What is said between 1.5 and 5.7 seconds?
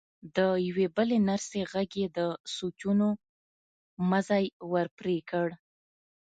غږ يې د سوچونو مزی ور پرې کړ.